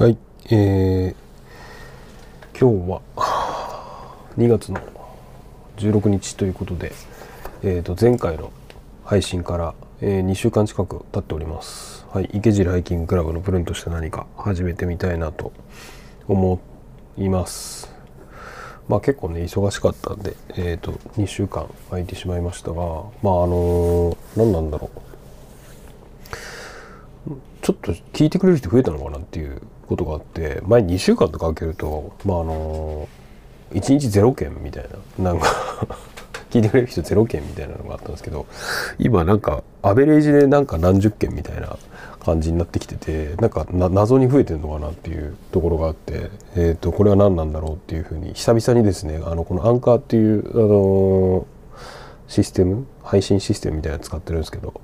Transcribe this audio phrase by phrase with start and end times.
[0.00, 0.16] はい、
[0.48, 3.00] えー、今日は
[4.36, 4.80] 2月の
[5.76, 6.92] 16日ということで、
[7.64, 8.52] えー、と前回の
[9.04, 12.06] 配信から、えー2週間近く経っております。
[12.12, 15.52] はい、池尻ハイキングクラブのプルンとして何か始めてみたいなと
[16.28, 16.60] 思
[17.16, 17.92] います。
[18.86, 25.08] まあ結構ね忙しかったんで、えー、と2週間空いてしまいましたがまああのー何なんだろう
[27.62, 33.08] ちょっと聞いてくれる人増えたのかなっていうことがあって前2週間とか空けるとまああの
[33.72, 34.86] 1日0件みたい
[35.18, 35.46] ななんか
[36.50, 38.46] 聞いてくれる人0件みたいなのがあったんですけど
[38.98, 41.76] 今なんかアベレージでなんか何十件みたいな
[42.24, 51.46] 感じになってきててなんか謎に増えてるのかなっていうところがあって、えー、とこれは何なんだろうっていうふうに久々にですねあのこのアンカーっていうあの
[52.28, 54.80] システム配信システムみたいなの使ってるんですけど、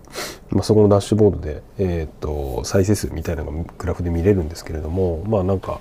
[0.50, 5.80] まあ、そこのダッシュボードで、えー、と再生数みたいなのがグラフで見れるんですけれどもまあなんか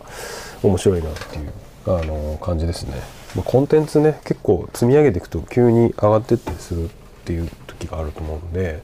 [0.61, 1.51] 面白いなっていう
[1.85, 2.93] あの感じですね、
[3.35, 6.89] まあ、コンテンツね結構積み上げていくと急に上がってったりするっ
[7.25, 8.83] ていう時があると思うんで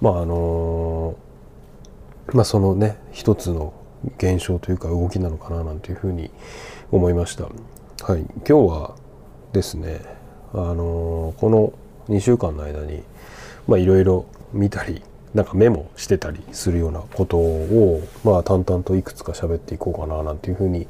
[0.00, 1.16] まああの
[2.34, 3.72] まあそのね一つの
[4.18, 6.30] 現象というか動きなのかななんていうふうに
[6.92, 7.44] 思いました。
[7.44, 8.20] はい。
[8.20, 8.94] 今日は
[9.52, 10.00] ですね
[10.52, 11.72] あのこの
[12.08, 13.02] 2週間の間に
[13.66, 15.02] まあいろいろ見たり
[15.34, 20.86] なんかメモしてたりするようなことをまあ淡々といくつか喋っていこうかななんていうふうに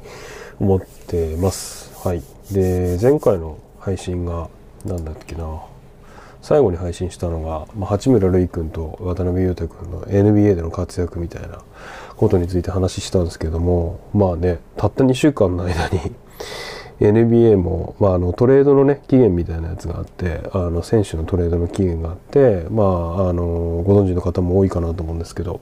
[0.59, 2.07] 思ってます。
[2.07, 2.23] はい。
[2.51, 4.49] で前回の配信が
[4.85, 5.61] 何だっけな。
[6.41, 11.61] 最後に配信したのが、まあ、八村塁君と渡辺裕太君の NBA での活躍みたいな
[12.15, 15.99] ことについて話したんですけどもまあねたった2週間の間に
[16.99, 25.61] NBA も、まあ、あのトレードのね期限みたいなやつがあってあの選手のトレードの期限があって、まあ、あのご存知の方も多いかなと思うんですけど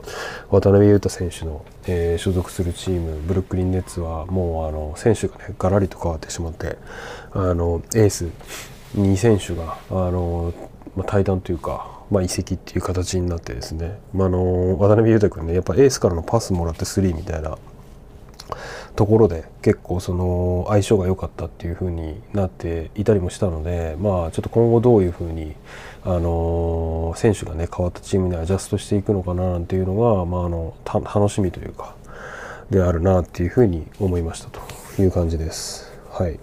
[0.50, 6.76] 渡辺裕太選手の、えー所属するチームブルックリン・ネッツはもうあの選手がねガラリと変わってしまって
[7.32, 8.28] あのエース
[8.96, 10.52] 2選手があの、
[10.96, 17.56] まあ、対談というか、まあ、移籍っていう形になってですね、まあ、あの渡辺裕太君ねやっぱエースからのパスもらってスリーみたいな
[18.96, 25.54] ところで結構その相性が良かったっていう風になっていたりもしたのでまあちょっと今後どういう風に
[26.04, 31.94] あの選手がね変わったチームにアジャストしていくのかななんていうのが、まあ、あの楽しみというか
[32.70, 34.60] であるなっていう風に思いましたと
[35.02, 35.92] いう感じです。
[36.10, 36.38] はい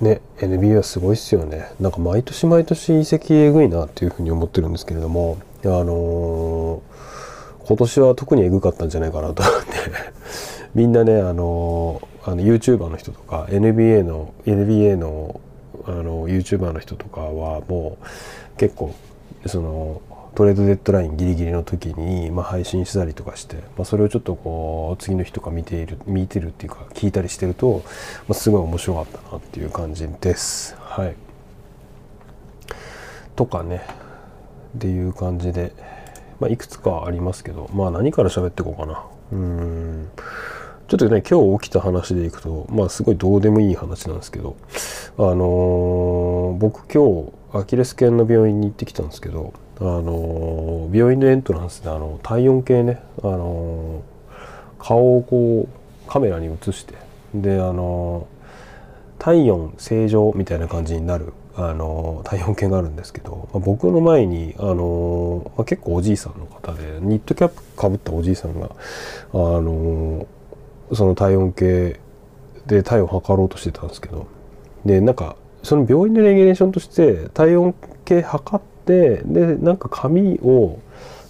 [0.00, 7.15] ね NBA はすごいっすよねなんか毎年毎年移籍えぐいなっていう風に思ってるんですけれどもあのー
[7.66, 9.68] 今年は特にえぐかったんじゃないかなと思って。
[10.74, 15.40] みんなねあのあの YouTuber の人とか NBA の NBA の
[15.84, 18.92] あの YouTuber の人とかはもう結構
[19.46, 20.00] その
[20.34, 27.82] トレードデッドラインギリギリの時に、まあ、配信したりとかして、まあ、それをちょっとこう次の日とか見ている見てるっていうか聞いたりしてると、
[28.28, 30.76] まあ、すごい面白かったなっていう感じです。
[30.78, 31.14] はい、
[33.34, 34.06] とかね。
[34.76, 35.72] っていう感じで、
[36.40, 39.02] まあ、いくつかありますけど、まあ、何から喋っていこうかな。
[39.32, 40.08] うん
[40.88, 44.54] ちょっとね今日起きた話でいくとまあすごいどうでもいい話なんですけど
[45.18, 56.94] あのー僕今日アキレス腱の病院に行ってきたんですけどあのー病院のエントランスであの体温計ねあのー顔をこうカメラに映して
[57.34, 58.28] であの
[59.18, 68.70] 体温正常みたいな感じになるあの体温計があるんですけど、まあ僕の前にあの、まあ結構おじいさんの方でニットキャップかぶったおじいさんが
[69.32, 70.26] あの
[70.92, 71.98] その体温計
[72.66, 74.26] で体温測ろうとしてたんですけど
[74.84, 77.74] でなんかその病院のレギュレーションとして体温
[78.04, 80.78] 計測ってでなんか紙を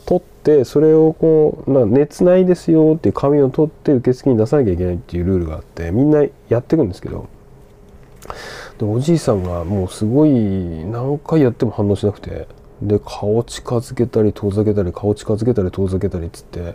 [0.06, 7.28] 取ってそれをこうな熱ないですよっていう紙を取って受付に出さなきゃいけないっていうルールがあってみんなやっていくんですけど
[8.78, 12.46] でおじいさんがもうすごい何回やっても反応しなくて
[12.82, 16.74] で顔近づけたり遠ざけたり顔近づけたり遠ざけたりっつって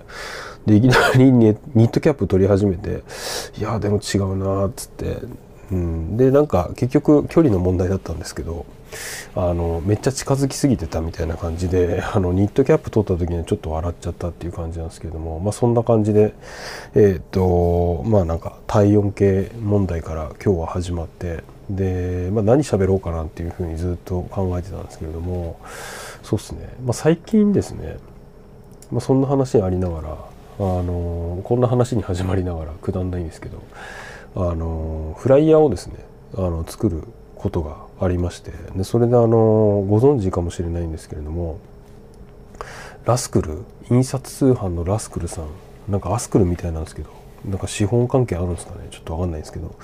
[0.66, 3.04] でいきなりニットキャップ取り始めて
[3.58, 5.20] いやでも違うなっつって、
[5.72, 8.66] うん、でなんか結局距離の問題だったんですけど
[9.36, 16.34] あのめっちゃ近づきすぎてたみたいな感じで あのニットキャップ取った時にちょっと笑っちゃったっていう感じなんですけども、まあ、そんな感じで
[16.96, 21.44] えっ、とまあなんか体温計問題から今日は始まって
[21.76, 25.60] で、まあ、何喋ろうかなっていうふうにずっと考えてたんですけれども
[26.24, 27.98] そうですね、まあ、最近ですね、
[28.92, 30.14] まあ、そんな話ありながらあ
[30.60, 33.62] のこんな話に始まりながらくだんないんですけど
[34.36, 35.96] あのフライヤーをですね
[36.36, 37.04] あの作る
[37.36, 39.28] ことがありましてでそれであの
[39.88, 41.60] ご存知かもしれないんですけれども
[43.06, 45.48] ラスクル印刷通販のラスクルさん
[45.90, 47.10] なんかアスクルみたいなんですけど
[47.44, 48.88] なんか資本関係あるんですかね？
[48.92, 49.76] ちょっと分かんないんですけど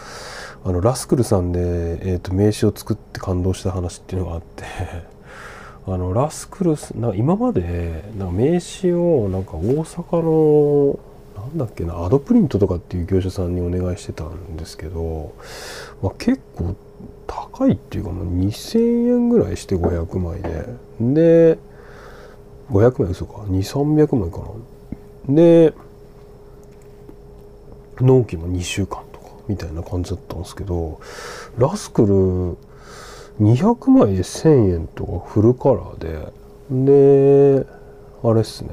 [0.63, 4.63] あのラスクルさんで、えーと、名刺を作って感動した話っていうのがあって。
[5.89, 10.99] あのラスクルスな今までなんか名刺をなんか大阪の
[11.37, 15.33] なんだっけなアドプリントとかっていう業者さんにお願いしてたんですけど、
[16.01, 16.75] まあ、結構
[17.25, 20.65] 高いっていうかもう2000円ぐらいして500枚で。
[20.99, 21.59] で
[22.69, 23.43] 500枚嘘か。
[23.43, 24.39] 2300枚か
[25.29, 25.35] な。
[25.35, 25.73] で
[28.01, 29.06] 納期も2週間。
[29.47, 30.99] みたいな感じだったんですけど
[31.57, 37.65] ラスクル200枚で1000円とかフルカラーでで
[38.23, 38.69] あれっすね。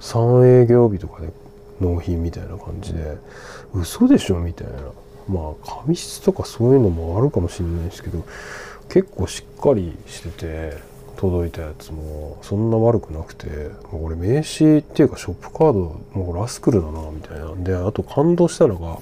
[0.00, 1.30] 3営業日とかで
[1.80, 3.18] 納品みたいな感じで
[3.74, 4.72] 嘘でしょみたいな。
[5.28, 8.24] まあ紙質とかそういうのもあるかもしれないですけど
[8.88, 10.78] 結構しっかりしてて
[11.16, 13.46] 届いたやつもそんな悪くなくて
[13.90, 17.54] もうこれ名刺っていうかショップカードもうラスクルだなみたいな。
[17.56, 18.98] であと感動したのが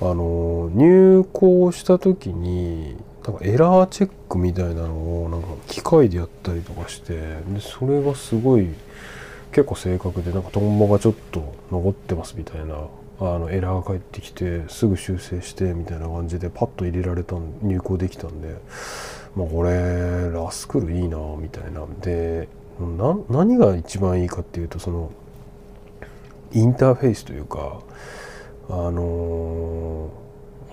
[0.00, 2.96] あの入稿した時に
[3.26, 8.68] なんかエラーチェックみたいなのをなんか機械でやったりとかしてでそれがすごい
[9.52, 12.74] 結構正確でなんかトンボがちょっと残ってますみたいな
[13.20, 18.56] あのエラーが返ってきてすぐ修正してみたいな感じでパッと入れられた入稿できたんで
[19.36, 21.86] まあこれラスクルいいなみたいな。
[22.00, 22.48] で
[23.28, 25.12] 何が一番いいかっていうとその
[26.52, 27.80] インターフェースというか
[28.68, 30.10] あの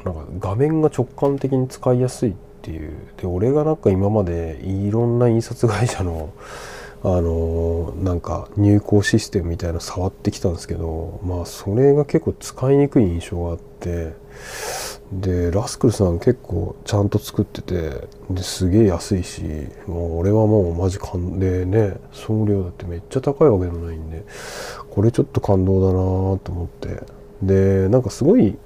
[0.04, 2.94] ー、なんか画面が直感的に使いやすいっていう。
[3.18, 6.32] で俺がなんか今までいろんな印刷会社の
[7.04, 14.14] あのー、なんか入稿システムみたいな触ってきたんですけどまあそれが結構使いにくい印象があって
[15.12, 19.42] でラスクルさん結構ちゃんと作っててですげえ安いし
[19.86, 24.24] もう俺はもうマジ感でね送料だってめっちゃ高いわけでもないんで
[24.90, 25.94] これちょっと感動だな
[26.40, 27.22] と思って。
[27.42, 28.58] でなんかすごい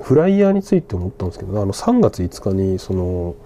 [0.00, 3.36] フライヤーについて思ったんですけどあの3月5日にその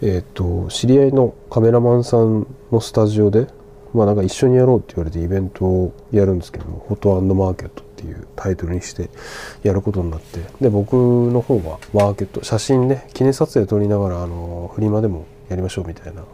[0.00, 3.46] えっ、ー、と知り合いのカメラマンさんのスタジオで
[3.92, 9.08] まあなんか一緒にやろうって言われてイベントをやるんですけども「フォトマーケット」っていうタイトルにして
[9.62, 16.24] やることになってで僕の方はマーケット写真ね記念撮影撮りながらあのフリマでもやりましょうみたいな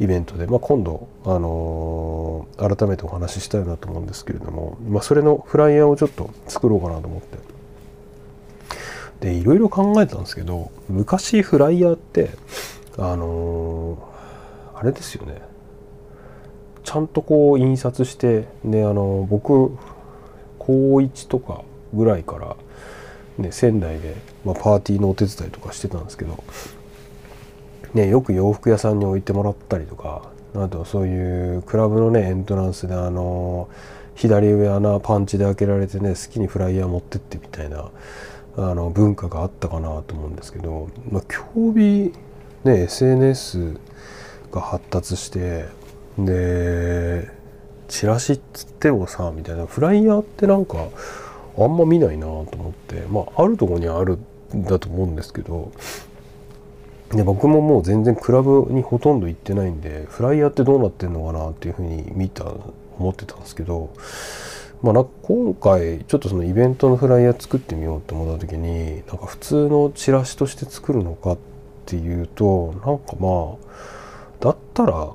[0.00, 7.38] イベントで、まあ、今度、あのー、改めてお話ししたいなと思うんですけれども、まあ、それのフライヤーをちょっと作ろうかなと思って。
[9.20, 12.30] でいろいろ考えたんですけど昔フライヤーって
[12.98, 15.40] あのー、あれですよね。
[16.82, 19.78] ちゃんとこう印刷してであの僕
[20.66, 21.62] 高1とか
[21.92, 22.56] ぐらいから、
[23.38, 24.14] ね、仙台で、
[24.44, 26.42] まあ、パーティーのお手伝いとかしてたんですけど、
[27.94, 33.68] ね、よく洋服屋さんに置いてもらったりとかあとそういうクラブのねエントランスであの
[34.14, 37.90] 左上穴パンチで開けられてね好きにフライヤー持ってってみたいな
[38.56, 42.12] あの文化があったかなと思うんですけど、まあ、競技
[42.64, 43.78] ね SNS
[44.52, 45.66] が発達して
[46.18, 47.30] で
[47.92, 49.66] チラシっつってもさみたいな。
[49.66, 50.78] フライヤーってなんか
[51.58, 53.02] あんま見ないなと思って。
[53.10, 54.18] まああるとこにある
[54.56, 55.70] んだと思うんですけど。
[57.10, 62.46] で僕ももう全然クラブにほとんど行ってないんでフライヤーってどうなってんのかなっていうふうに見た
[62.98, 63.90] 思ってたんですけど。
[64.82, 71.38] まあ、今回ちょっとそのイベントのフライヤー作ってみようと思った時になんか普通のチラシとして作るのかっ
[71.86, 73.72] ていうとなんかまあ
[74.40, 75.12] だったら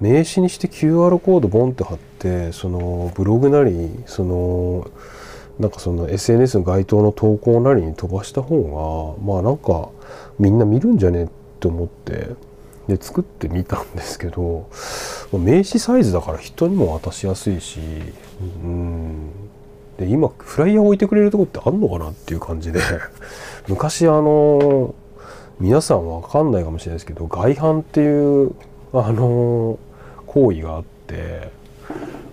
[0.00, 4.90] 名刺にして QR コードボンって貼ってそのブログなりその
[5.58, 9.90] なんかその SNS の該当の投稿なりに飛ばした方がまあなんか
[10.38, 11.28] みんな見るんじゃねえっ
[11.60, 12.28] て思って
[12.88, 14.68] で作ってみたんですけど
[15.32, 17.80] 名刺サイズだから人にも渡しやすいし
[18.64, 19.30] うん。
[19.98, 22.80] で今フライヤー置いてくれるとこってあんのかなっていう感じで
[23.68, 24.94] 昔あの
[25.60, 28.54] 皆さんわかんないかもしれないですけど外販っていう
[28.94, 29.78] あの
[30.30, 31.50] 行為があって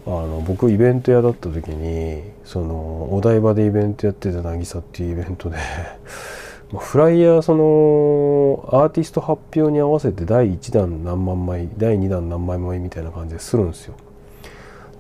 [0.06, 5.58] あの僕イベント屋だった時にそのお台場でイベントやってた渚っていうイベントで
[6.78, 13.96] フライヤーそのアーティスト発表に合わせて第1弾何万枚第2弾何万枚みたいな感じでするんですよ。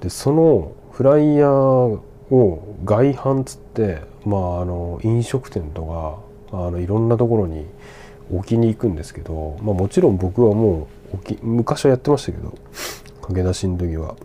[0.01, 5.83] でそのフライヤーを外販つってまああの飲食店と
[6.51, 7.65] かあのいろんなところに
[8.33, 10.87] 置きに行くんですけど、まあ、もちろん僕はもう
[11.41, 12.57] 昔はやってましたけど
[13.21, 14.15] 駆け出しの時は。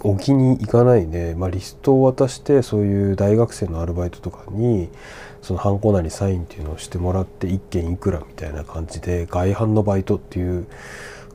[0.00, 4.88] 置きに行かないで、まあ、リストを渡してそういう大学生のアルバイトとかに
[5.40, 10.66] そのハンコなりサインっていうのをしてもらって1件いくらみたいな感じで外販のバイトっていう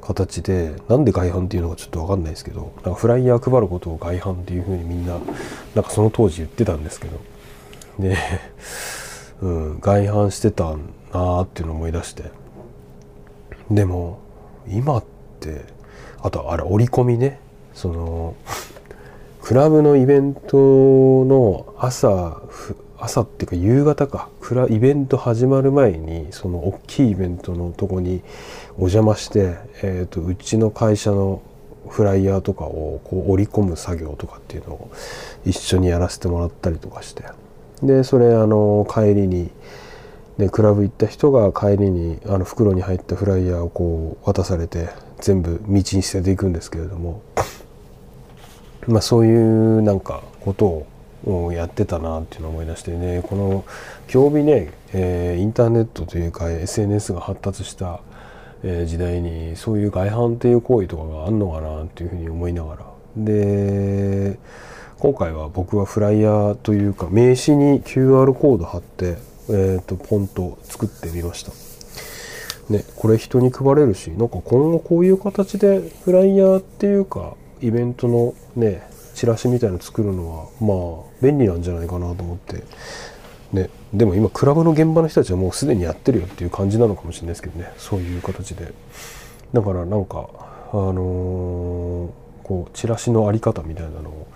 [0.01, 5.19] 形でなんで外販っていうのかちょっと分かんないですけどなんかフライヤー配ることを外販っていうふうにみんな
[5.75, 7.17] なんかその当時言ってたんですけど。
[7.99, 8.17] で、
[9.41, 12.23] うん、外販してたなーっていうのを思い出して。
[13.71, 14.19] でも
[14.67, 15.03] 今っ
[15.39, 15.65] て
[16.21, 17.39] あとあれ折り込みね。
[17.73, 18.35] その
[19.41, 20.57] クラブのイベント
[21.25, 22.41] の朝
[22.97, 24.29] 朝っていうか夕方か。
[24.69, 28.21] イベント始まる前にその大きいイベントのとこに
[28.75, 31.41] お邪魔して、えーと、うちの会社の
[31.87, 34.91] フライヤーとかをこう織り込む作業とかっていうのを
[35.45, 37.23] 一緒にやらせてもらったりとかして。
[37.83, 39.49] でそれあの帰りに
[40.39, 44.87] でクラブ行った人が帰りにあの袋に入ったフライヤーをこう渡されて
[45.19, 47.21] 全部道に捨てていくんですけれども
[48.87, 50.87] まあそういうなんかこと
[51.25, 53.65] をやってたなっていうのを思い出してねこの
[54.11, 57.99] 今日日ね、えー、インターネットというか SNS が発達した、
[58.63, 62.85] え、時代にそういう外反っていう行為とかがあんのかなっていうふうに思いながら。
[63.17, 64.39] で
[64.99, 69.17] 今回は僕はフライヤーというか名刺に QR コード貼って、
[69.49, 71.51] えーと、ポンと作ってみました。
[72.71, 82.63] ね、これ人に配れるしなんか今後こういう形でフライヤーっていうかイベントのねチラシみたいの作るのはまあ便利なんじゃないかなと思って。
[83.51, 87.73] ねでも今クラブの現場の人たちはもうすでにやってるよっていう感じなのかもしれないですけどね。
[87.77, 88.71] そういう形で。
[89.51, 90.29] だからなんか
[90.71, 90.97] あのー、
[92.43, 94.27] こうチラシの在り方みたいなのを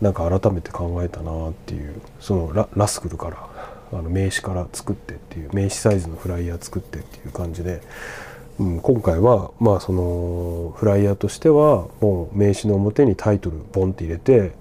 [0.00, 3.79] なんか改めて考えたなっていうそのララスクルから。
[3.92, 7.82] あの名刺から作ってっていう名刺サイズのフライヤー作ってっていう感じで
[8.60, 14.52] うん、今回はまあそのフライヤーとしてはもう名刺の表にタイトルボンって入れて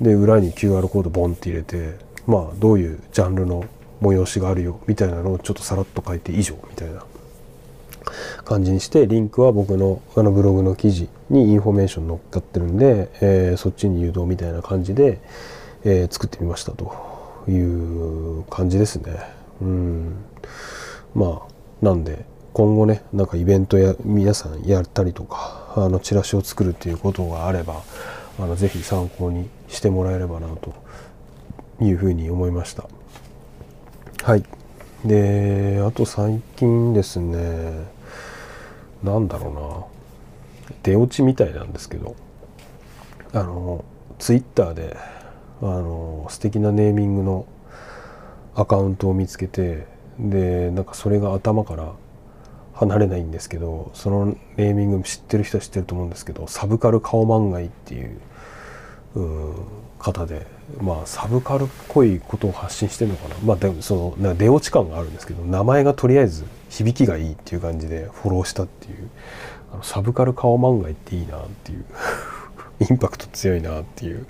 [0.00, 1.96] で裏に QR コードボンって入れて
[2.26, 3.66] まあどういうジャンルの
[4.00, 7.04] 催しがあるよみたいなのをちょっとさらっと書いて以上みたいな
[8.46, 15.20] 感じにしてリンクは僕のあのブログの記事にインフォメーション載っかってるんで、えー、そっちに誘導みたいな感じで、
[15.84, 17.17] えー、作ってみましたと。
[17.48, 19.18] いう感じですね。
[19.60, 20.24] うん。
[21.14, 27.82] まあなんで今後ねなんかイベントや皆さんやったりとかあのチラシを作るっていうことがあれば
[28.38, 30.74] あのぜひ参考にしてもらえればなと
[31.80, 32.84] いうふうに思いました。
[34.22, 34.44] はい。
[35.04, 37.86] であと最近ですね
[39.02, 39.98] 何だろうな。
[40.82, 42.14] 出落ちみたいなんですけど
[43.32, 43.84] あの
[44.18, 44.96] ツイッターで
[45.60, 47.46] あの素敵なネーミングの
[48.54, 49.86] アカウントを見つけて
[50.18, 51.92] でなんかそれが頭から
[52.74, 58.20] 離れないんですけどそのネーミング知ってる人は知ってると思うんですけどサブカル顔漫画っていう
[59.98, 60.46] 方で
[60.80, 63.36] まあサブカルっぽいことを発信してるのかな。
[63.44, 69.10] まあでもそのな出落ち感があるんですけど名前がとりあえず響きがいいっていう感じでフォローしたっていう
[69.72, 71.84] あのサブカル顔漫画っていいなっていう。
[72.80, 74.26] インパクト強いなっていう。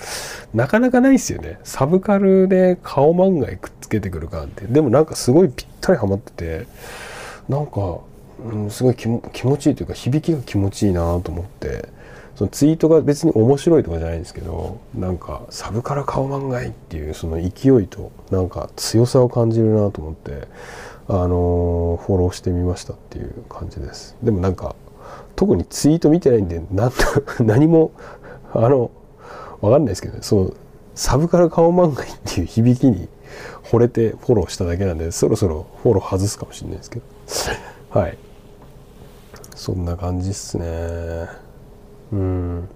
[0.54, 1.58] なかなかないですよね。
[1.64, 4.66] サブカルで顔漫画くっつけてくるかって。
[4.66, 6.66] でもなんかすごいぴったりハマってて。
[7.48, 8.00] なんか
[8.40, 11.88] うん、すごい気持ちいいというか響きが気持ちいいなと思って。
[12.38, 20.46] そのツイートが別に面白いとかじゃないんですけどなんかサブから顔漫画っていうその勢いとなんか強さを感じるなと思って
[21.08, 24.16] あのフォローしてみましたっていう感じです。
[24.22, 24.76] でもなんか
[25.34, 26.92] 特にツイート見てないんで何
[27.40, 27.90] 何も
[28.52, 28.90] あの
[29.60, 30.20] わかんないですけどね。
[30.22, 30.54] その
[30.94, 33.08] サブから顔漫画っていう響きに
[33.64, 37.04] 惚れてフォローしただけなんでそろそろフォロー外すかもしれないですけど。
[38.00, 38.18] はい。
[39.54, 41.28] そんな感じっすね。
[42.12, 42.68] うん。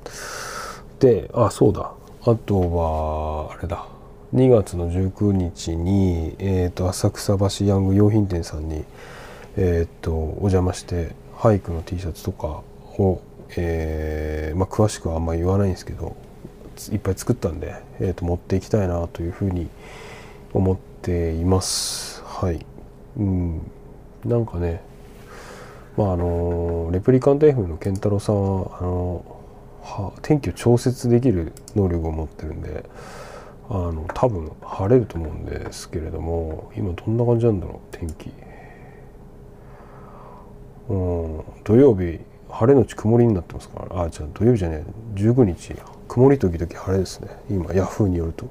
[1.01, 1.93] であそうだ。
[2.25, 3.87] あとはあれだ。
[4.35, 8.83] 2月の19日に、えーと、浅草橋ヤング用品店さんに、
[9.57, 12.63] えーと、お邪魔して俳句の T シャツとか
[12.99, 13.21] を、
[13.57, 16.17] えー、まあ、詳しくはあんまり言わないんですけど
[16.91, 19.69] いっぱい作ったんで、えーと持っていきたいなというふうに
[20.53, 22.23] 思っています。
[22.25, 22.65] はい、
[23.19, 23.71] うん、
[24.25, 24.83] なんかね
[25.97, 29.25] まああのレプリカント F の健太郎さんはあの
[29.83, 32.85] は天気を調節できる能力を持ってるんで
[33.69, 38.33] あの多分晴れると思うんですけれども今どんな感じなんだろう天気。
[40.89, 41.45] うん。
[41.65, 42.21] 土曜日
[42.53, 44.03] 晴れのち曇りになってますから。
[44.03, 45.21] あじゃあ土曜日じゃねえ。
[45.21, 45.75] 19日。
[46.09, 47.29] 曇り時々晴れですね。
[47.49, 48.47] 今ヤフーによると。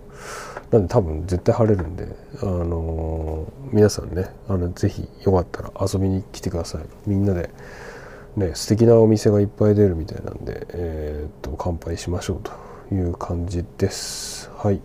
[0.72, 2.08] なんで多分絶対晴れるんで、
[2.42, 6.82] あのー、皆さんねあのぜひよかったら遊びに来てください。
[7.06, 7.50] みんなで
[8.36, 14.50] ね素敵なお店がいっぱい出るみたいなんで、えー、っと乾杯しましょうという感じです。
[14.56, 14.82] はい。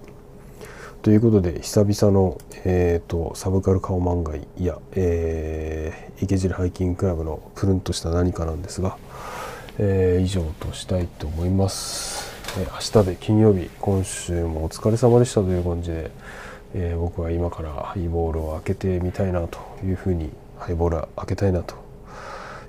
[1.07, 8.99] ということで久々の、えーと、サブカル顔漫画いや、えー、池尻ハイキングクラブのプルンとした何かなんですが、
[9.79, 16.11] えー、以上としたいと思います、えー、明日で金曜日今週もお疲れ様でしたという感じで、
[16.75, 21.77] えー、僕は今からハイボールを開けてみたいなというふうにハイボール開けたいなと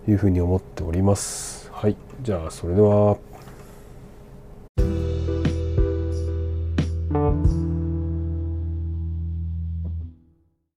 [0.07, 1.71] いうふうに思っております。
[1.73, 3.17] はいじゃあそれでは。